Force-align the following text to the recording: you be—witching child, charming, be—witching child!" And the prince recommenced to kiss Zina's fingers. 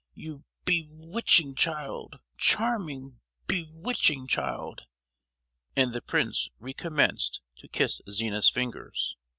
you 0.15 0.43
be—witching 0.65 1.53
child, 1.53 2.15
charming, 2.35 3.19
be—witching 3.45 4.25
child!" 4.25 4.87
And 5.75 5.93
the 5.93 6.01
prince 6.01 6.49
recommenced 6.57 7.43
to 7.57 7.67
kiss 7.67 8.01
Zina's 8.09 8.49
fingers. 8.49 9.15